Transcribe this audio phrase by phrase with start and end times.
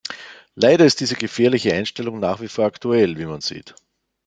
[0.55, 3.75] Leider ist diese gefährliche Einstellung nach wie vor aktuell, wie man sieht.